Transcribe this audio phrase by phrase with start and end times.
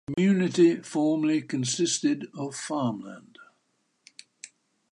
[0.07, 3.37] The community formerly consisted primarily of farmland.